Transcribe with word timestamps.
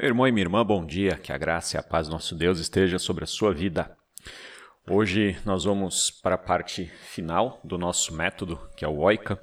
Meu 0.00 0.08
irmão 0.08 0.26
e 0.26 0.32
minha 0.32 0.44
irmã, 0.44 0.64
bom 0.64 0.86
dia. 0.86 1.18
Que 1.18 1.30
a 1.30 1.36
graça 1.36 1.76
e 1.76 1.78
a 1.78 1.82
paz 1.82 2.08
do 2.08 2.12
nosso 2.12 2.34
Deus 2.34 2.58
esteja 2.58 2.98
sobre 2.98 3.22
a 3.22 3.26
sua 3.26 3.52
vida. 3.52 3.94
Hoje 4.88 5.36
nós 5.44 5.64
vamos 5.64 6.10
para 6.10 6.36
a 6.36 6.38
parte 6.38 6.86
final 6.86 7.60
do 7.62 7.76
nosso 7.76 8.14
método, 8.14 8.58
que 8.74 8.82
é 8.82 8.88
o 8.88 9.00
OICA. 9.00 9.38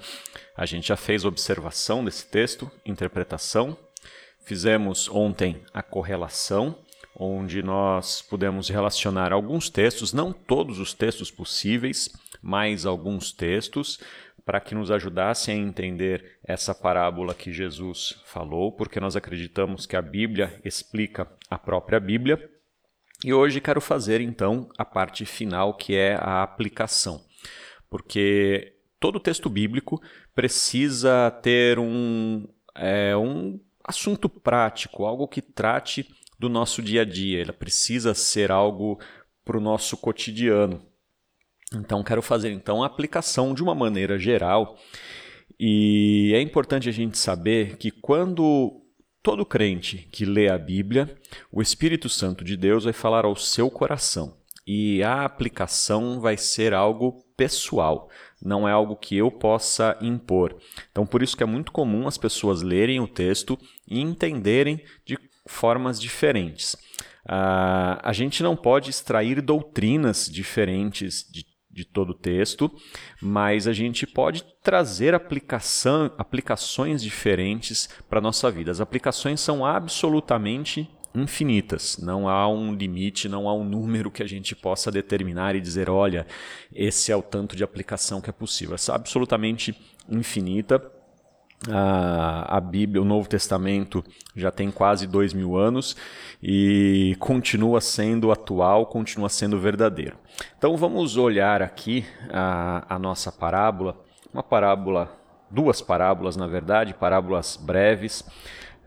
A 0.55 0.65
gente 0.65 0.87
já 0.87 0.97
fez 0.97 1.23
observação 1.25 2.03
desse 2.03 2.25
texto, 2.25 2.71
interpretação. 2.83 3.77
Fizemos 4.45 5.07
ontem 5.09 5.61
a 5.71 5.83
correlação, 5.83 6.79
onde 7.15 7.61
nós 7.61 8.23
pudemos 8.23 8.67
relacionar 8.67 9.31
alguns 9.31 9.69
textos, 9.69 10.11
não 10.11 10.33
todos 10.33 10.79
os 10.79 10.91
textos 10.91 11.29
possíveis, 11.29 12.09
mas 12.41 12.83
alguns 12.83 13.31
textos, 13.31 13.99
para 14.47 14.61
que 14.61 14.73
nos 14.73 14.89
ajudassem 14.91 15.59
a 15.59 15.67
entender 15.67 16.39
essa 16.41 16.73
parábola 16.73 17.35
que 17.35 17.51
Jesus 17.51 18.17
falou, 18.23 18.71
porque 18.71 18.97
nós 18.97 19.17
acreditamos 19.17 19.85
que 19.85 19.97
a 19.97 20.01
Bíblia 20.01 20.57
explica 20.63 21.29
a 21.49 21.59
própria 21.59 21.99
Bíblia. 21.99 22.49
E 23.25 23.33
hoje 23.33 23.59
quero 23.59 23.81
fazer 23.81 24.21
então 24.21 24.69
a 24.77 24.85
parte 24.85 25.25
final, 25.25 25.73
que 25.73 25.97
é 25.97 26.15
a 26.15 26.43
aplicação. 26.43 27.21
Porque 27.89 28.73
todo 29.01 29.19
texto 29.19 29.49
bíblico 29.49 30.01
precisa 30.33 31.29
ter 31.43 31.77
um, 31.77 32.47
é, 32.73 33.17
um 33.17 33.59
assunto 33.83 34.29
prático, 34.29 35.03
algo 35.03 35.27
que 35.27 35.41
trate 35.41 36.09
do 36.39 36.47
nosso 36.47 36.81
dia 36.81 37.01
a 37.01 37.05
dia. 37.05 37.41
Ele 37.41 37.51
precisa 37.51 38.13
ser 38.13 38.49
algo 38.49 38.97
para 39.43 39.57
o 39.57 39.61
nosso 39.61 39.97
cotidiano. 39.97 40.81
Então, 41.73 42.03
quero 42.03 42.21
fazer 42.21 42.51
então 42.51 42.81
a 42.81 42.85
aplicação 42.85 43.53
de 43.53 43.61
uma 43.61 43.75
maneira 43.75 44.17
geral. 44.17 44.77
E 45.59 46.31
é 46.33 46.41
importante 46.41 46.87
a 46.87 46.91
gente 46.91 47.17
saber 47.17 47.77
que 47.77 47.91
quando 47.91 48.81
todo 49.21 49.45
crente 49.45 50.07
que 50.11 50.23
lê 50.23 50.47
a 50.47 50.57
Bíblia, 50.57 51.17
o 51.51 51.61
Espírito 51.61 52.07
Santo 52.07 52.43
de 52.43 52.55
Deus 52.55 52.85
vai 52.85 52.93
falar 52.93 53.25
ao 53.25 53.35
seu 53.35 53.69
coração. 53.69 54.37
E 54.65 55.01
a 55.01 55.23
aplicação 55.23 56.19
vai 56.19 56.37
ser 56.37 56.73
algo 56.73 57.23
pessoal, 57.37 58.09
não 58.41 58.67
é 58.67 58.71
algo 58.71 58.95
que 58.97 59.15
eu 59.15 59.31
possa 59.31 59.97
impor. 60.01 60.57
Então, 60.91 61.05
por 61.05 61.23
isso 61.23 61.37
que 61.37 61.43
é 61.43 61.45
muito 61.45 61.71
comum 61.71 62.07
as 62.07 62.17
pessoas 62.17 62.61
lerem 62.61 62.99
o 62.99 63.07
texto 63.07 63.57
e 63.87 64.01
entenderem 64.01 64.83
de 65.05 65.17
formas 65.47 66.01
diferentes. 66.01 66.73
Uh, 67.25 67.99
a 68.01 68.11
gente 68.13 68.43
não 68.43 68.55
pode 68.55 68.89
extrair 68.89 69.41
doutrinas 69.41 70.29
diferentes 70.29 71.25
de 71.29 71.45
de 71.77 71.85
todo 71.85 72.09
o 72.09 72.17
texto, 72.17 72.71
mas 73.21 73.67
a 73.67 73.73
gente 73.73 74.07
pode 74.07 74.43
trazer 74.63 75.13
aplicação, 75.13 76.11
aplicações 76.17 77.03
diferentes 77.03 77.87
para 78.09 78.17
a 78.17 78.21
nossa 78.21 78.49
vida. 78.49 78.71
As 78.71 78.81
aplicações 78.81 79.39
são 79.39 79.63
absolutamente 79.63 80.89
infinitas, 81.13 81.97
não 81.97 82.27
há 82.27 82.47
um 82.47 82.73
limite, 82.73 83.29
não 83.29 83.47
há 83.47 83.53
um 83.53 83.63
número 83.63 84.09
que 84.09 84.23
a 84.23 84.27
gente 84.27 84.55
possa 84.55 84.91
determinar 84.91 85.55
e 85.55 85.61
dizer, 85.61 85.89
olha, 85.89 86.25
esse 86.73 87.11
é 87.11 87.15
o 87.15 87.21
tanto 87.21 87.55
de 87.55 87.63
aplicação 87.63 88.19
que 88.19 88.29
é 88.29 88.33
possível. 88.33 88.75
É 88.75 88.91
absolutamente 88.91 89.75
infinita 90.09 90.79
a, 91.69 92.57
a 92.57 92.61
Bíblia, 92.61 93.01
o 93.01 93.05
Novo 93.05 93.27
Testamento, 93.27 94.03
já 94.35 94.51
tem 94.51 94.69
quase 94.69 95.07
dois 95.07 95.33
mil 95.33 95.57
anos 95.57 95.95
e 96.41 97.15
continua 97.19 97.81
sendo 97.81 98.31
atual, 98.31 98.85
continua 98.85 99.29
sendo 99.29 99.59
verdadeiro. 99.59 100.17
Então 100.57 100.77
vamos 100.77 101.17
olhar 101.17 101.61
aqui 101.61 102.05
a, 102.29 102.95
a 102.95 102.99
nossa 102.99 103.31
parábola, 103.31 103.99
uma 104.33 104.43
parábola, 104.43 105.11
duas 105.49 105.81
parábolas 105.81 106.35
na 106.35 106.47
verdade, 106.47 106.93
parábolas 106.93 107.57
breves, 107.57 108.23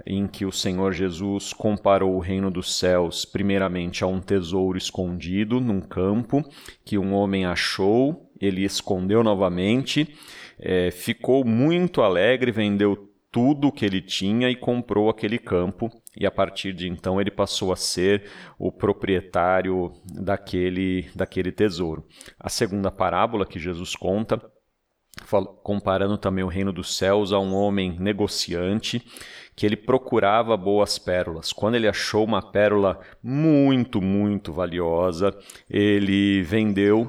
em 0.07 0.27
que 0.27 0.47
o 0.47 0.53
Senhor 0.53 0.93
Jesus 0.93 1.53
comparou 1.53 2.15
o 2.15 2.21
reino 2.21 2.51
dos 2.51 2.79
céus, 2.79 3.25
primeiramente, 3.25 4.03
a 4.03 4.07
um 4.07 4.21
tesouro 4.21 4.79
escondido 4.79 5.61
num 5.61 5.81
campo 5.81 6.43
que 6.85 6.97
um 6.97 7.13
homem 7.13 7.45
achou, 7.45 8.30
ele 8.41 8.65
escondeu 8.65 9.23
novamente 9.23 10.17
é, 10.61 10.91
ficou 10.91 11.45
muito 11.45 12.03
alegre, 12.03 12.53
vendeu 12.53 13.09
tudo 13.33 13.69
o 13.69 13.73
que 13.73 13.85
ele 13.87 14.03
tinha 14.03 14.51
e 14.51 14.57
comprou 14.57 15.09
aquele 15.09 15.39
campo. 15.39 15.91
E 16.17 16.27
a 16.27 16.31
partir 16.31 16.73
de 16.73 16.89
então 16.89 17.21
ele 17.21 17.31
passou 17.31 17.73
a 17.73 17.77
ser 17.77 18.25
o 18.59 18.71
proprietário 18.71 19.93
daquele, 20.05 21.09
daquele 21.15 21.51
tesouro. 21.51 22.05
A 22.39 22.49
segunda 22.49 22.91
parábola 22.91 23.47
que 23.47 23.59
Jesus 23.59 23.97
conta, 23.97 24.41
comparando 25.63 26.19
também 26.19 26.45
o 26.45 26.49
reino 26.49 26.73
dos 26.73 26.97
céus 26.97 27.33
a 27.33 27.39
um 27.39 27.55
homem 27.55 27.97
negociante 27.99 29.03
que 29.55 29.67
ele 29.67 29.77
procurava 29.77 30.57
boas 30.57 30.99
pérolas. 30.99 31.53
Quando 31.53 31.75
ele 31.75 31.87
achou 31.87 32.25
uma 32.25 32.43
pérola 32.43 32.99
muito, 33.23 34.01
muito 34.01 34.53
valiosa, 34.53 35.37
ele 35.69 36.43
vendeu 36.43 37.07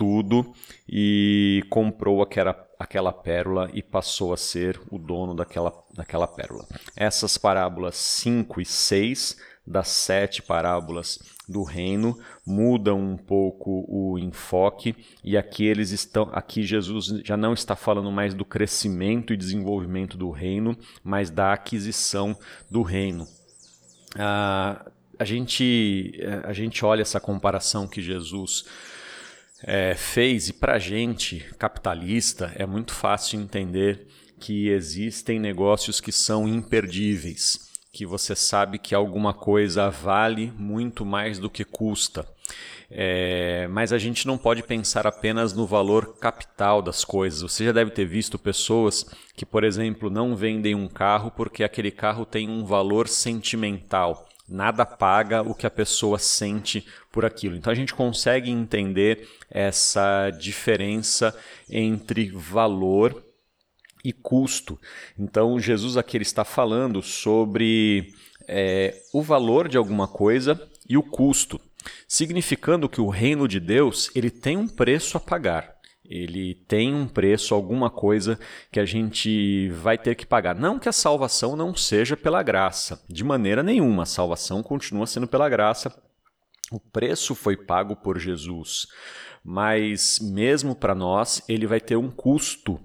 tudo 0.00 0.54
e 0.88 1.62
comprou 1.68 2.22
aquela 2.22 2.66
aquela 2.78 3.12
pérola 3.12 3.70
e 3.74 3.82
passou 3.82 4.32
a 4.32 4.38
ser 4.38 4.80
o 4.90 4.98
dono 4.98 5.34
daquela, 5.34 5.70
daquela 5.94 6.26
pérola. 6.26 6.66
Essas 6.96 7.36
parábolas 7.36 7.96
5 7.96 8.62
e 8.62 8.64
6 8.64 9.36
das 9.66 9.88
sete 9.88 10.40
parábolas 10.40 11.18
do 11.46 11.62
reino 11.62 12.18
mudam 12.46 12.98
um 12.98 13.18
pouco 13.18 13.84
o 13.86 14.18
enfoque 14.18 14.96
e 15.22 15.36
aqui 15.36 15.66
eles 15.66 15.90
estão 15.90 16.30
aqui 16.32 16.62
Jesus 16.62 17.20
já 17.22 17.36
não 17.36 17.52
está 17.52 17.76
falando 17.76 18.10
mais 18.10 18.32
do 18.32 18.46
crescimento 18.46 19.34
e 19.34 19.36
desenvolvimento 19.36 20.16
do 20.16 20.30
reino, 20.30 20.74
mas 21.04 21.28
da 21.28 21.52
aquisição 21.52 22.34
do 22.70 22.80
reino. 22.80 23.26
Ah, 24.18 24.90
a 25.18 25.24
gente 25.26 26.18
a 26.44 26.54
gente 26.54 26.82
olha 26.82 27.02
essa 27.02 27.20
comparação 27.20 27.86
que 27.86 28.00
Jesus 28.00 28.64
é, 29.62 29.94
fez, 29.94 30.48
e 30.48 30.52
para 30.52 30.74
a 30.74 30.78
gente 30.78 31.40
capitalista 31.58 32.52
é 32.56 32.64
muito 32.64 32.92
fácil 32.92 33.40
entender 33.40 34.06
que 34.38 34.68
existem 34.68 35.38
negócios 35.38 36.00
que 36.00 36.10
são 36.10 36.48
imperdíveis, 36.48 37.70
que 37.92 38.06
você 38.06 38.34
sabe 38.34 38.78
que 38.78 38.94
alguma 38.94 39.34
coisa 39.34 39.90
vale 39.90 40.52
muito 40.56 41.04
mais 41.04 41.38
do 41.38 41.50
que 41.50 41.64
custa. 41.64 42.26
É, 42.92 43.68
mas 43.68 43.92
a 43.92 43.98
gente 43.98 44.26
não 44.26 44.36
pode 44.36 44.64
pensar 44.64 45.06
apenas 45.06 45.52
no 45.52 45.64
valor 45.64 46.16
capital 46.18 46.82
das 46.82 47.04
coisas. 47.04 47.42
Você 47.42 47.66
já 47.66 47.72
deve 47.72 47.92
ter 47.92 48.04
visto 48.04 48.36
pessoas 48.38 49.06
que, 49.36 49.46
por 49.46 49.62
exemplo, 49.62 50.10
não 50.10 50.34
vendem 50.34 50.74
um 50.74 50.88
carro 50.88 51.30
porque 51.30 51.62
aquele 51.62 51.92
carro 51.92 52.24
tem 52.24 52.48
um 52.48 52.64
valor 52.64 53.06
sentimental 53.06 54.26
nada 54.50 54.84
paga 54.84 55.42
o 55.42 55.54
que 55.54 55.66
a 55.66 55.70
pessoa 55.70 56.18
sente 56.18 56.84
por 57.10 57.24
aquilo. 57.24 57.56
Então 57.56 57.72
a 57.72 57.76
gente 57.76 57.94
consegue 57.94 58.50
entender 58.50 59.28
essa 59.50 60.30
diferença 60.30 61.34
entre 61.68 62.30
valor 62.30 63.24
e 64.04 64.12
custo. 64.12 64.78
Então 65.18 65.58
Jesus 65.58 65.96
aqui 65.96 66.16
ele 66.16 66.22
está 66.22 66.44
falando 66.44 67.00
sobre 67.02 68.12
é, 68.48 69.00
o 69.12 69.22
valor 69.22 69.68
de 69.68 69.76
alguma 69.76 70.08
coisa 70.08 70.60
e 70.88 70.96
o 70.96 71.02
custo, 71.02 71.60
significando 72.08 72.88
que 72.88 73.00
o 73.00 73.08
reino 73.08 73.46
de 73.46 73.60
Deus 73.60 74.10
ele 74.14 74.30
tem 74.30 74.56
um 74.56 74.66
preço 74.66 75.16
a 75.16 75.20
pagar 75.20 75.79
ele 76.10 76.56
tem 76.66 76.92
um 76.92 77.06
preço, 77.06 77.54
alguma 77.54 77.88
coisa 77.88 78.36
que 78.72 78.80
a 78.80 78.84
gente 78.84 79.68
vai 79.70 79.96
ter 79.96 80.16
que 80.16 80.26
pagar. 80.26 80.56
Não 80.56 80.76
que 80.76 80.88
a 80.88 80.92
salvação 80.92 81.54
não 81.54 81.72
seja 81.74 82.16
pela 82.16 82.42
graça, 82.42 83.04
de 83.08 83.22
maneira 83.22 83.62
nenhuma, 83.62 84.02
a 84.02 84.06
salvação 84.06 84.60
continua 84.60 85.06
sendo 85.06 85.28
pela 85.28 85.48
graça. 85.48 85.94
O 86.72 86.80
preço 86.80 87.34
foi 87.34 87.56
pago 87.56 87.94
por 87.94 88.18
Jesus, 88.18 88.88
mas 89.44 90.18
mesmo 90.20 90.74
para 90.74 90.94
nós, 90.94 91.42
ele 91.48 91.66
vai 91.66 91.80
ter 91.80 91.96
um 91.96 92.10
custo 92.10 92.80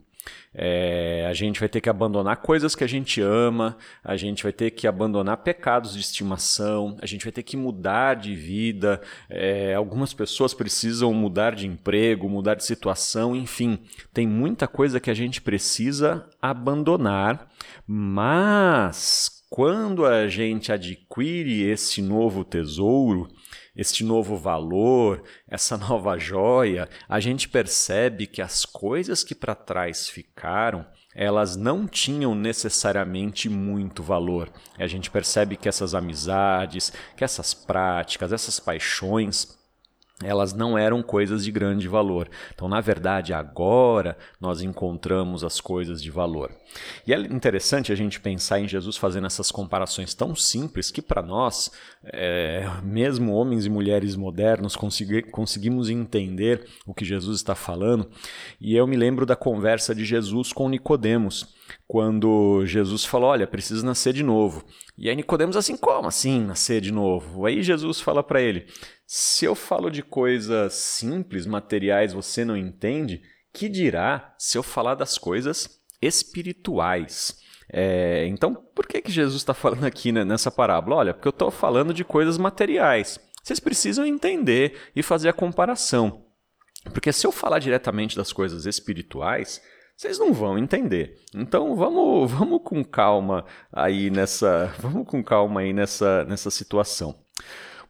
é, 0.58 1.26
a 1.30 1.34
gente 1.34 1.60
vai 1.60 1.68
ter 1.68 1.82
que 1.82 1.90
abandonar 1.90 2.38
coisas 2.38 2.76
que 2.76 2.84
a 2.84 2.88
gente 2.88 3.20
ama, 3.22 3.78
a 4.04 4.16
gente 4.16 4.42
vai 4.42 4.54
ter 4.54 4.72
que 4.72 4.88
abandonar 4.88 5.38
pecados 5.38 5.94
de 5.94 6.00
estimação, 6.00 6.98
a 7.02 7.06
gente 7.06 7.26
vai 7.26 7.32
ter 7.32 7.44
que 7.44 7.58
mudar 7.58 8.16
de 8.16 8.34
vida. 8.34 9.02
É, 9.30 9.74
algumas 9.74 10.14
pessoas 10.14 10.54
precisam 10.54 11.14
mudar 11.14 11.56
de 11.56 11.68
emprego, 11.68 12.30
mudar 12.30 12.56
de 12.56 12.64
situação, 12.64 13.36
enfim, 13.36 13.80
tem 14.14 14.26
muita 14.26 14.68
coisa 14.68 15.00
que 15.00 15.12
a 15.12 15.14
gente 15.14 15.42
precisa 15.42 16.26
abandonar, 16.42 17.50
mas 17.86 19.44
quando 19.50 20.06
a 20.06 20.28
gente 20.28 20.72
adquire 20.72 21.64
esse 21.64 22.02
novo 22.02 22.44
tesouro, 22.44 23.28
este 23.76 24.04
novo 24.04 24.38
valor, 24.38 25.24
essa 25.48 25.76
nova 25.78 26.18
joia, 26.18 26.90
a 27.08 27.20
gente 27.20 27.50
percebe 27.50 28.28
que 28.28 28.42
as 28.42 28.66
coisas 28.66 29.24
que 29.24 29.36
para 29.36 29.56
trás 29.56 30.10
ficaram, 30.10 30.86
elas 31.14 31.56
não 31.56 31.88
tinham 31.88 32.36
necessariamente 32.36 33.48
muito 33.48 34.04
valor. 34.04 34.52
A 34.78 34.86
gente 34.86 35.10
percebe 35.10 35.56
que 35.56 35.70
essas 35.70 35.96
amizades, 35.96 36.92
que 37.16 37.24
essas 37.24 37.54
práticas, 37.54 38.34
essas 38.34 38.60
paixões, 38.60 39.55
elas 40.24 40.54
não 40.54 40.78
eram 40.78 41.04
coisas 41.04 41.44
de 41.44 41.52
grande 41.52 41.88
valor. 41.90 42.30
Então, 42.54 42.70
na 42.70 42.80
verdade, 42.80 43.34
agora 43.34 44.18
nós 44.40 44.62
encontramos 44.62 45.44
as 45.44 45.60
coisas 45.60 46.02
de 46.02 46.10
valor. 46.10 46.52
E 47.06 47.14
é 47.14 47.20
interessante 47.20 47.92
a 47.92 47.96
gente 47.96 48.20
pensar 48.22 48.60
em 48.60 48.68
Jesus 48.68 48.96
fazendo 48.96 49.28
essas 49.28 49.52
comparações 49.52 50.14
tão 50.14 50.34
simples 50.34 50.90
que, 50.90 51.02
para 51.02 51.22
nós, 51.22 51.70
é, 52.06 52.66
mesmo 52.82 53.34
homens 53.34 53.66
e 53.66 53.70
mulheres 53.70 54.16
modernos, 54.16 54.76
consegui, 54.76 55.22
conseguimos 55.22 55.90
entender 55.90 56.66
o 56.86 56.94
que 56.94 57.04
Jesus 57.04 57.38
está 57.38 57.54
falando. 57.54 58.10
E 58.60 58.76
eu 58.76 58.88
me 58.88 58.96
lembro 58.96 59.26
da 59.26 59.36
conversa 59.36 59.94
de 59.94 60.06
Jesus 60.06 60.54
com 60.54 60.70
Nicodemos, 60.70 61.54
quando 61.88 62.66
Jesus 62.66 63.06
falou: 63.06 63.30
Olha, 63.30 63.48
precisa 63.48 63.86
nascer 63.86 64.14
de 64.14 64.24
novo. 64.24 64.64
E 64.98 65.10
aí 65.10 65.16
Nicodemos 65.16 65.58
assim, 65.58 65.76
como 65.78 66.08
assim 66.08 66.42
nascer 66.42 66.82
de 66.82 66.92
novo? 66.92 67.46
Aí 67.46 67.62
Jesus 67.62 68.00
fala 68.00 68.24
para 68.24 68.42
ele: 68.42 68.68
se 69.06 69.46
eu 69.46 69.56
falo 69.56 69.90
de 69.90 70.02
coisas 70.02 70.74
simples, 70.74 71.46
materiais, 71.46 72.14
você 72.14 72.44
não 72.44 72.58
entende, 72.58 73.22
que 73.54 73.70
dirá 73.70 74.34
se 74.38 74.58
eu 74.58 74.64
falar 74.64 74.96
das 74.96 75.18
coisas 75.18 75.82
espirituais? 76.02 77.38
É, 77.72 78.26
então, 78.28 78.54
por 78.54 78.86
que, 78.86 79.02
que 79.02 79.12
Jesus 79.12 79.42
está 79.42 79.54
falando 79.54 79.86
aqui 79.88 80.12
né, 80.12 80.24
nessa 80.24 80.52
parábola? 80.52 80.98
Olha, 80.98 81.14
porque 81.14 81.28
eu 81.28 81.32
estou 81.32 81.52
falando 81.52 81.94
de 81.94 82.04
coisas 82.04 82.38
materiais. 82.38 83.20
Vocês 83.44 83.60
precisam 83.60 84.06
entender 84.06 84.90
e 84.96 85.04
fazer 85.04 85.30
a 85.30 85.34
comparação. 85.34 86.26
Porque 86.92 87.12
se 87.12 87.26
eu 87.26 87.32
falar 87.32 87.60
diretamente 87.60 88.16
das 88.16 88.32
coisas 88.32 88.66
espirituais, 88.66 89.62
vocês 89.96 90.20
não 90.20 90.34
vão 90.34 90.58
entender. 90.58 91.18
Então 91.34 91.76
vamos, 91.76 92.30
vamos 92.32 92.62
com 92.64 92.84
calma 92.84 93.46
aí 93.72 94.10
nessa, 94.10 94.74
vamos 94.80 95.08
com 95.08 95.24
calma 95.24 95.62
aí 95.62 95.74
nessa, 95.74 96.24
nessa 96.26 96.52
situação. 96.52 97.16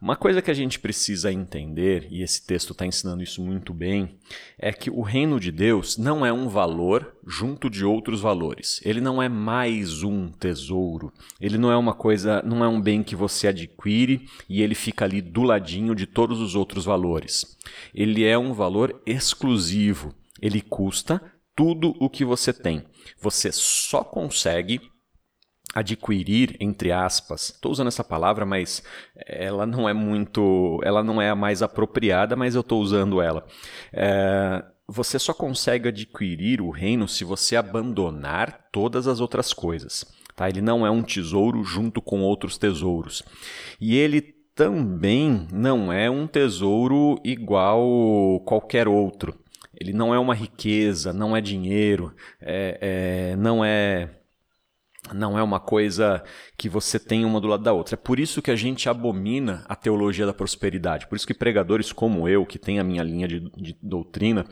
Uma 0.01 0.15
coisa 0.15 0.41
que 0.41 0.51
a 0.51 0.53
gente 0.53 0.77
precisa 0.77 1.31
entender, 1.31 2.07
e 2.11 2.21
esse 2.21 2.45
texto 2.45 2.73
está 2.73 2.85
ensinando 2.85 3.23
isso 3.23 3.41
muito 3.41 3.73
bem, 3.73 4.19
é 4.59 4.71
que 4.73 4.89
o 4.89 5.01
reino 5.01 5.39
de 5.39 5.51
Deus 5.51 5.97
não 5.97 6.25
é 6.25 6.33
um 6.33 6.49
valor 6.49 7.15
junto 7.25 7.69
de 7.69 7.85
outros 7.85 8.19
valores. 8.19 8.81
Ele 8.83 8.99
não 8.99 9.23
é 9.23 9.29
mais 9.29 10.03
um 10.03 10.27
tesouro. 10.27 11.13
Ele 11.39 11.57
não 11.57 11.71
é 11.71 11.77
uma 11.77 11.93
coisa, 11.93 12.41
não 12.43 12.63
é 12.63 12.67
um 12.67 12.79
bem 12.79 13.01
que 13.01 13.15
você 13.15 13.47
adquire 13.47 14.29
e 14.49 14.61
ele 14.61 14.75
fica 14.75 15.05
ali 15.05 15.21
do 15.21 15.43
ladinho 15.43 15.95
de 15.95 16.05
todos 16.05 16.41
os 16.41 16.55
outros 16.55 16.83
valores. 16.83 17.57
Ele 17.93 18.25
é 18.25 18.37
um 18.37 18.53
valor 18.53 19.01
exclusivo. 19.05 20.13
Ele 20.41 20.61
custa 20.61 21.21
tudo 21.55 21.95
o 21.99 22.09
que 22.09 22.25
você 22.25 22.51
tem. 22.51 22.83
Você 23.19 23.51
só 23.51 24.03
consegue 24.03 24.81
adquirir, 25.73 26.55
entre 26.59 26.91
aspas, 26.91 27.49
estou 27.49 27.71
usando 27.71 27.87
essa 27.87 28.03
palavra, 28.03 28.45
mas 28.45 28.81
ela 29.27 29.65
não 29.65 29.89
é 29.89 29.93
muito, 29.93 30.79
ela 30.83 31.03
não 31.03 31.21
é 31.21 31.29
a 31.29 31.35
mais 31.35 31.61
apropriada, 31.61 32.35
mas 32.35 32.55
eu 32.55 32.61
estou 32.61 32.81
usando 32.81 33.21
ela. 33.21 33.45
É, 33.91 34.63
você 34.87 35.19
só 35.19 35.33
consegue 35.33 35.89
adquirir 35.89 36.61
o 36.61 36.69
reino 36.69 37.07
se 37.07 37.23
você 37.23 37.55
abandonar 37.55 38.67
todas 38.71 39.07
as 39.07 39.19
outras 39.19 39.51
coisas. 39.51 40.05
Tá? 40.35 40.47
Ele 40.47 40.61
não 40.61 40.85
é 40.85 40.91
um 40.91 41.01
tesouro 41.01 41.63
junto 41.63 42.01
com 42.01 42.21
outros 42.21 42.57
tesouros. 42.57 43.23
E 43.79 43.97
ele 43.97 44.21
também 44.53 45.47
não 45.51 45.91
é 45.91 46.09
um 46.09 46.27
tesouro 46.27 47.19
igual 47.23 48.39
qualquer 48.45 48.87
outro. 48.87 49.37
Ele 49.79 49.93
não 49.93 50.13
é 50.13 50.19
uma 50.19 50.33
riqueza, 50.33 51.13
não 51.13 51.35
é 51.35 51.41
dinheiro, 51.41 52.13
é, 52.41 53.31
é, 53.31 53.35
não 53.35 53.63
é 53.63 54.09
não 55.13 55.37
é 55.37 55.43
uma 55.43 55.59
coisa 55.59 56.23
que 56.57 56.67
você 56.67 56.99
tem 56.99 57.25
uma 57.25 57.39
do 57.39 57.47
lado 57.47 57.63
da 57.63 57.73
outra. 57.73 57.95
É 57.95 57.97
por 57.97 58.19
isso 58.19 58.41
que 58.41 58.49
a 58.49 58.55
gente 58.55 58.89
abomina 58.89 59.63
a 59.67 59.75
teologia 59.75 60.25
da 60.25 60.33
prosperidade. 60.33 61.07
Por 61.07 61.15
isso 61.15 61.27
que 61.27 61.33
pregadores 61.33 61.91
como 61.91 62.27
eu, 62.27 62.45
que 62.45 62.57
tem 62.57 62.79
a 62.79 62.83
minha 62.83 63.03
linha 63.03 63.27
de, 63.27 63.39
de 63.55 63.77
doutrina, 63.81 64.45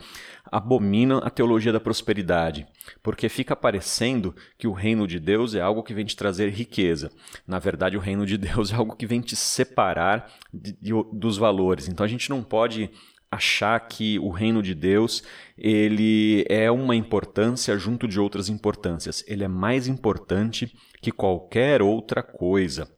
abominam 0.44 1.18
a 1.22 1.30
teologia 1.30 1.72
da 1.72 1.80
prosperidade. 1.80 2.66
Porque 3.02 3.28
fica 3.28 3.56
parecendo 3.56 4.34
que 4.58 4.68
o 4.68 4.72
reino 4.72 5.06
de 5.06 5.18
Deus 5.18 5.54
é 5.54 5.60
algo 5.60 5.82
que 5.82 5.94
vem 5.94 6.04
te 6.04 6.16
trazer 6.16 6.50
riqueza. 6.50 7.10
Na 7.46 7.58
verdade, 7.58 7.96
o 7.96 8.00
reino 8.00 8.26
de 8.26 8.36
Deus 8.38 8.72
é 8.72 8.76
algo 8.76 8.96
que 8.96 9.06
vem 9.06 9.20
te 9.20 9.34
separar 9.34 10.30
de, 10.52 10.72
de, 10.72 10.92
dos 11.12 11.36
valores. 11.36 11.88
Então 11.88 12.04
a 12.04 12.08
gente 12.08 12.30
não 12.30 12.42
pode 12.42 12.90
achar 13.34 13.78
que 13.80 14.18
o 14.18 14.30
reino 14.30 14.62
de 14.62 14.74
Deus 14.74 15.22
ele 15.56 16.44
é 16.48 16.70
uma 16.70 16.96
importância 16.96 17.76
junto 17.78 18.08
de 18.08 18.18
outras 18.18 18.48
importâncias. 18.48 19.24
Ele 19.26 19.44
é 19.44 19.48
mais 19.48 19.86
importante 19.86 20.74
que 21.00 21.12
qualquer 21.12 21.82
outra 21.82 22.22
coisa. 22.22 22.88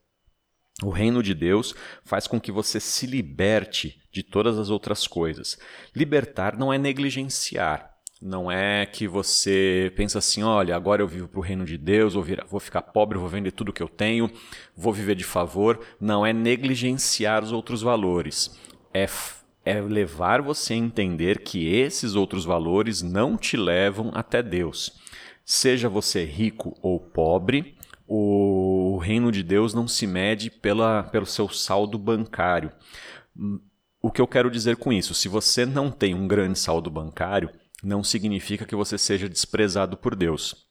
O 0.82 0.90
reino 0.90 1.22
de 1.22 1.34
Deus 1.34 1.74
faz 2.04 2.26
com 2.26 2.40
que 2.40 2.52
você 2.52 2.78
se 2.78 3.06
liberte 3.06 3.98
de 4.12 4.22
todas 4.22 4.58
as 4.58 4.68
outras 4.68 5.06
coisas. 5.06 5.58
Libertar 5.94 6.56
não 6.56 6.72
é 6.72 6.78
negligenciar. 6.78 7.96
Não 8.20 8.50
é 8.50 8.86
que 8.86 9.06
você 9.06 9.92
pensa 9.94 10.18
assim, 10.18 10.42
olha, 10.42 10.74
agora 10.74 11.02
eu 11.02 11.08
vivo 11.08 11.28
para 11.28 11.38
o 11.38 11.42
reino 11.42 11.66
de 11.66 11.76
Deus, 11.76 12.14
vou, 12.14 12.22
vir, 12.22 12.42
vou 12.48 12.58
ficar 12.58 12.80
pobre, 12.80 13.18
vou 13.18 13.28
vender 13.28 13.52
tudo 13.52 13.74
que 13.74 13.82
eu 13.82 13.88
tenho, 13.88 14.30
vou 14.74 14.92
viver 14.92 15.14
de 15.14 15.24
favor. 15.24 15.80
Não 16.00 16.24
é 16.24 16.32
negligenciar 16.32 17.44
os 17.44 17.52
outros 17.52 17.82
valores. 17.82 18.58
É 18.92 19.06
é 19.66 19.80
levar 19.80 20.40
você 20.40 20.74
a 20.74 20.76
entender 20.76 21.42
que 21.42 21.66
esses 21.66 22.14
outros 22.14 22.44
valores 22.44 23.02
não 23.02 23.36
te 23.36 23.56
levam 23.56 24.12
até 24.14 24.40
Deus. 24.40 24.92
Seja 25.44 25.88
você 25.88 26.24
rico 26.24 26.78
ou 26.80 27.00
pobre, 27.00 27.76
o 28.06 28.96
reino 28.98 29.32
de 29.32 29.42
Deus 29.42 29.74
não 29.74 29.88
se 29.88 30.06
mede 30.06 30.50
pela, 30.50 31.02
pelo 31.02 31.26
seu 31.26 31.48
saldo 31.48 31.98
bancário. 31.98 32.70
O 34.00 34.10
que 34.12 34.20
eu 34.20 34.28
quero 34.28 34.50
dizer 34.50 34.76
com 34.76 34.92
isso? 34.92 35.12
Se 35.12 35.28
você 35.28 35.66
não 35.66 35.90
tem 35.90 36.14
um 36.14 36.28
grande 36.28 36.58
saldo 36.58 36.88
bancário, 36.88 37.50
não 37.82 38.04
significa 38.04 38.64
que 38.64 38.76
você 38.76 38.96
seja 38.96 39.28
desprezado 39.28 39.96
por 39.96 40.14
Deus. 40.14 40.65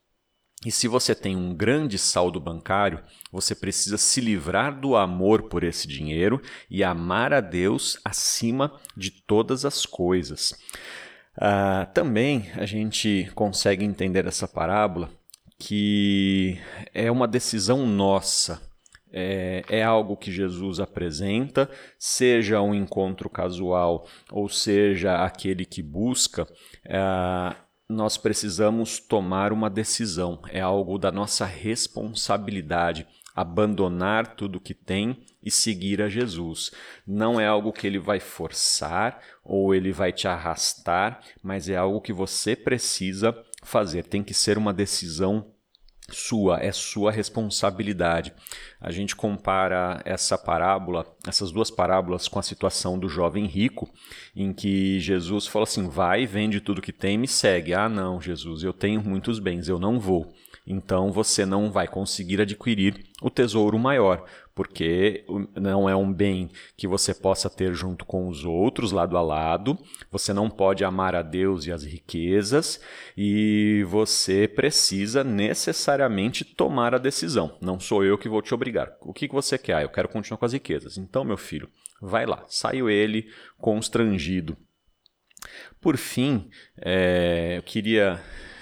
E 0.65 0.71
se 0.71 0.87
você 0.87 1.13
tem 1.13 1.35
um 1.35 1.53
grande 1.53 1.99
saldo 1.99 2.39
bancário, 2.39 3.03
você 3.31 3.53
precisa 3.53 3.97
se 3.97 4.19
livrar 4.19 4.79
do 4.79 4.95
amor 4.95 5.43
por 5.43 5.63
esse 5.63 5.87
dinheiro 5.87 6.41
e 6.69 6.83
amar 6.83 7.31
a 7.31 7.39
Deus 7.39 7.99
acima 8.03 8.73
de 8.97 9.11
todas 9.11 9.63
as 9.63 9.85
coisas. 9.85 10.51
Uh, 11.37 11.85
também 11.93 12.49
a 12.55 12.65
gente 12.65 13.29
consegue 13.35 13.85
entender 13.85 14.25
essa 14.25 14.47
parábola 14.47 15.11
que 15.59 16.57
é 16.93 17.11
uma 17.11 17.27
decisão 17.27 17.85
nossa. 17.85 18.61
É, 19.17 19.63
é, 19.69 19.81
algo 19.81 20.17
que 20.17 20.29
Jesus 20.29 20.81
apresenta, 20.81 21.69
seja 21.97 22.61
um 22.61 22.75
encontro 22.75 23.29
casual 23.29 24.05
ou 24.29 24.49
seja 24.49 25.23
aquele 25.23 25.63
que 25.63 25.81
busca, 25.81 26.43
uh, 26.43 27.55
nós 27.89 28.17
precisamos 28.17 28.99
tomar 28.99 29.53
uma 29.53 29.69
decisão, 29.69 30.41
é 30.49 30.59
algo 30.59 30.97
da 30.97 31.11
nossa 31.11 31.45
responsabilidade 31.45 33.07
abandonar 33.35 34.35
tudo 34.35 34.61
que 34.61 34.73
tem 34.73 35.25
e 35.43 35.51
seguir 35.51 36.01
a 36.01 36.07
Jesus. 36.07 36.71
Não 37.05 37.39
é 37.39 37.45
algo 37.45 37.73
que 37.73 37.85
ele 37.85 37.99
vai 37.99 38.19
forçar 38.19 39.19
ou 39.43 39.75
ele 39.75 39.91
vai 39.91 40.13
te 40.13 40.27
arrastar, 40.27 41.19
mas 41.43 41.67
é 41.67 41.75
algo 41.75 41.99
que 41.99 42.13
você 42.13 42.55
precisa 42.55 43.37
fazer. 43.61 44.05
Tem 44.05 44.23
que 44.23 44.33
ser 44.33 44.57
uma 44.57 44.73
decisão 44.73 45.53
sua, 46.11 46.59
é 46.59 46.71
sua 46.71 47.11
responsabilidade. 47.11 48.33
A 48.79 48.91
gente 48.91 49.15
compara 49.15 50.01
essa 50.05 50.37
parábola, 50.37 51.05
essas 51.27 51.51
duas 51.51 51.71
parábolas 51.71 52.27
com 52.27 52.37
a 52.37 52.43
situação 52.43 52.99
do 52.99 53.09
jovem 53.09 53.45
rico, 53.45 53.91
em 54.35 54.53
que 54.53 54.99
Jesus 54.99 55.47
falou 55.47 55.63
assim: 55.63 55.87
"Vai, 55.87 56.25
vende 56.25 56.61
tudo 56.61 56.81
que 56.81 56.93
tem, 56.93 57.17
me 57.17 57.27
segue". 57.27 57.73
Ah, 57.73 57.89
não, 57.89 58.21
Jesus, 58.21 58.63
eu 58.63 58.73
tenho 58.73 59.01
muitos 59.01 59.39
bens, 59.39 59.67
eu 59.67 59.79
não 59.79 59.99
vou 59.99 60.33
então 60.65 61.11
você 61.11 61.45
não 61.45 61.71
vai 61.71 61.87
conseguir 61.87 62.41
adquirir 62.41 63.05
o 63.21 63.29
tesouro 63.29 63.77
maior, 63.77 64.25
porque 64.55 65.25
não 65.53 65.89
é 65.89 65.95
um 65.95 66.11
bem 66.11 66.49
que 66.77 66.87
você 66.87 67.13
possa 67.13 67.49
ter 67.49 67.73
junto 67.73 68.05
com 68.05 68.27
os 68.29 68.45
outros, 68.45 68.93
lado 68.93 69.17
a 69.17 69.21
lado. 69.21 69.77
Você 70.09 70.31
não 70.33 70.49
pode 70.49 70.83
amar 70.85 71.13
a 71.13 71.21
Deus 71.21 71.65
e 71.65 71.71
as 71.71 71.83
riquezas, 71.83 72.79
e 73.17 73.83
você 73.87 74.47
precisa 74.47 75.23
necessariamente 75.23 76.45
tomar 76.45 76.95
a 76.95 76.99
decisão. 76.99 77.57
Não 77.61 77.79
sou 77.79 78.03
eu 78.03 78.17
que 78.17 78.29
vou 78.29 78.41
te 78.41 78.53
obrigar. 78.53 78.95
O 79.01 79.13
que 79.13 79.27
você 79.27 79.57
quer? 79.57 79.75
Ah, 79.75 79.81
eu 79.81 79.89
quero 79.89 80.07
continuar 80.07 80.37
com 80.37 80.45
as 80.45 80.53
riquezas. 80.53 80.97
Então, 80.97 81.25
meu 81.25 81.37
filho, 81.37 81.69
vai 82.01 82.25
lá. 82.25 82.45
Saiu 82.47 82.89
ele 82.89 83.27
constrangido. 83.57 84.57
Por 85.81 85.97
fim, 85.97 86.49
é, 86.77 87.57
eu 87.57 87.63
queria 87.63 88.21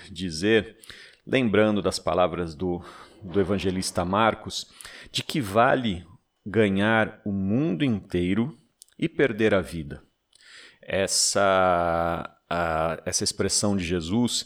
dizer 0.10 0.76
lembrando 1.26 1.82
das 1.82 2.00
palavras 2.00 2.56
do, 2.56 2.84
do 3.22 3.40
evangelista 3.40 4.04
Marcos, 4.04 4.68
de 5.12 5.24
que 5.24 5.40
vale 5.40 6.06
ganhar 6.46 7.22
o 7.26 7.32
mundo 7.32 7.84
inteiro 7.84 8.58
e 8.98 9.08
perder 9.08 9.54
a 9.54 9.62
vida. 9.62 10.04
Essa, 10.82 12.38
a, 12.50 13.02
essa 13.06 13.24
expressão 13.24 13.76
de 13.76 13.84
Jesus, 13.84 14.46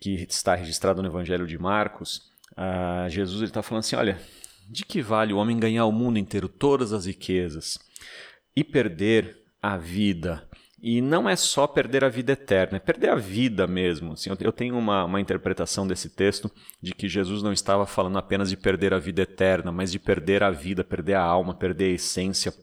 que 0.00 0.14
está 0.28 0.54
registrada 0.54 1.00
no 1.00 1.08
Evangelho 1.08 1.46
de 1.46 1.56
Marcos, 1.58 2.30
a, 2.56 3.08
Jesus 3.08 3.42
está 3.42 3.62
falando 3.62 3.80
assim: 3.80 3.96
olha, 3.96 4.20
de 4.68 4.84
que 4.84 5.00
vale 5.00 5.32
o 5.32 5.36
homem 5.36 5.58
ganhar 5.58 5.84
o 5.86 5.92
mundo 5.92 6.18
inteiro, 6.18 6.48
todas 6.48 6.92
as 6.92 7.06
riquezas, 7.06 7.78
e 8.54 8.64
perder 8.64 9.44
a 9.62 9.76
vida. 9.76 10.48
E 10.82 11.02
não 11.02 11.28
é 11.28 11.36
só 11.36 11.66
perder 11.66 12.02
a 12.04 12.08
vida 12.08 12.32
eterna, 12.32 12.78
é 12.78 12.80
perder 12.80 13.10
a 13.10 13.14
vida 13.14 13.66
mesmo. 13.66 14.12
Assim, 14.12 14.30
eu 14.40 14.52
tenho 14.52 14.78
uma, 14.78 15.04
uma 15.04 15.20
interpretação 15.20 15.86
desse 15.86 16.08
texto 16.08 16.50
de 16.80 16.94
que 16.94 17.06
Jesus 17.06 17.42
não 17.42 17.52
estava 17.52 17.84
falando 17.84 18.16
apenas 18.16 18.48
de 18.48 18.56
perder 18.56 18.94
a 18.94 18.98
vida 18.98 19.22
eterna, 19.22 19.70
mas 19.70 19.92
de 19.92 19.98
perder 19.98 20.42
a 20.42 20.50
vida, 20.50 20.82
perder 20.82 21.14
a 21.14 21.22
alma, 21.22 21.54
perder 21.54 21.84
a 21.84 21.94
essência, 21.94 22.54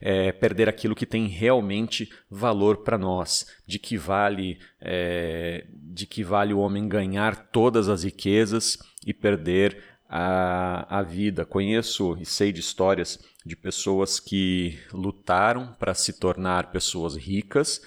é, 0.00 0.32
perder 0.32 0.66
aquilo 0.66 0.94
que 0.94 1.04
tem 1.04 1.26
realmente 1.26 2.10
valor 2.30 2.78
para 2.78 2.96
nós, 2.96 3.46
de 3.66 3.78
que 3.78 3.98
vale 3.98 4.58
é, 4.80 5.66
de 5.70 6.06
que 6.06 6.24
vale 6.24 6.54
o 6.54 6.58
homem 6.58 6.88
ganhar 6.88 7.36
todas 7.50 7.88
as 7.88 8.02
riquezas 8.02 8.78
e 9.06 9.12
perder 9.12 9.93
a, 10.16 11.00
a 11.00 11.02
vida. 11.02 11.44
Conheço 11.44 12.16
e 12.20 12.24
sei 12.24 12.52
de 12.52 12.60
histórias 12.60 13.18
de 13.44 13.56
pessoas 13.56 14.20
que 14.20 14.78
lutaram 14.92 15.74
para 15.76 15.92
se 15.92 16.12
tornar 16.12 16.70
pessoas 16.70 17.16
ricas 17.16 17.82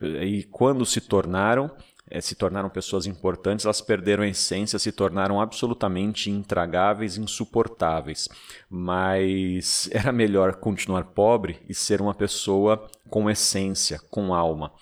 e 0.00 0.44
quando 0.44 0.86
se 0.86 1.00
tornaram 1.00 1.72
é, 2.08 2.20
se 2.20 2.34
tornaram 2.34 2.68
pessoas 2.68 3.06
importantes, 3.06 3.64
elas 3.64 3.80
perderam 3.80 4.22
a 4.22 4.28
essência, 4.28 4.78
se 4.78 4.92
tornaram 4.92 5.40
absolutamente 5.40 6.30
intragáveis, 6.30 7.16
insuportáveis. 7.16 8.28
Mas 8.68 9.88
era 9.90 10.12
melhor 10.12 10.56
continuar 10.56 11.04
pobre 11.04 11.60
e 11.68 11.74
ser 11.74 12.02
uma 12.02 12.14
pessoa 12.14 12.86
com 13.08 13.30
essência, 13.30 13.98
com 14.10 14.34
alma. 14.34 14.72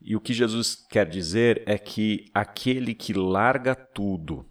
E 0.00 0.14
o 0.14 0.20
que 0.20 0.32
Jesus 0.32 0.86
quer 0.88 1.06
dizer 1.08 1.62
é 1.66 1.76
que 1.76 2.30
aquele 2.32 2.94
que 2.94 3.12
larga 3.12 3.74
tudo 3.74 4.46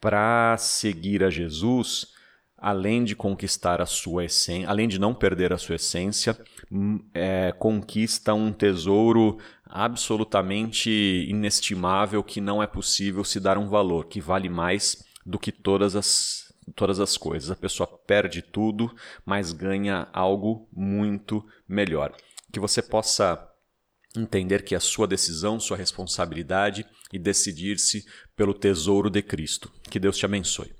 para 0.00 0.56
seguir 0.58 1.24
a 1.24 1.30
Jesus, 1.30 2.06
além 2.56 3.04
de 3.04 3.14
conquistar 3.14 3.80
a 3.80 3.86
sua 3.86 4.24
essência, 4.24 4.68
além 4.68 4.88
de 4.88 4.98
não 4.98 5.14
perder 5.14 5.52
a 5.52 5.58
sua 5.58 5.76
essência, 5.76 6.38
hum, 6.70 7.00
é, 7.14 7.52
conquista 7.52 8.34
um 8.34 8.52
tesouro 8.52 9.38
absolutamente 9.64 10.90
inestimável 11.28 12.22
que 12.22 12.40
não 12.40 12.62
é 12.62 12.66
possível 12.66 13.24
se 13.24 13.38
dar 13.38 13.58
um 13.58 13.68
valor, 13.68 14.06
que 14.06 14.20
vale 14.20 14.48
mais 14.48 15.04
do 15.24 15.38
que 15.38 15.52
todas 15.52 15.94
as, 15.94 16.52
todas 16.74 16.98
as 17.00 17.16
coisas. 17.16 17.50
A 17.50 17.56
pessoa 17.56 17.86
perde 17.86 18.42
tudo, 18.42 18.94
mas 19.24 19.52
ganha 19.52 20.08
algo 20.12 20.68
muito 20.72 21.44
melhor. 21.68 22.12
Que 22.52 22.58
você 22.58 22.82
possa 22.82 23.46
entender 24.16 24.64
que 24.64 24.74
a 24.74 24.80
sua 24.80 25.06
decisão, 25.06 25.60
sua 25.60 25.76
responsabilidade 25.76 26.86
e 27.12 27.18
decidir-se 27.18 28.04
pelo 28.36 28.54
tesouro 28.54 29.10
de 29.10 29.22
Cristo. 29.22 29.70
Que 29.90 29.98
Deus 29.98 30.16
te 30.16 30.24
abençoe. 30.24 30.77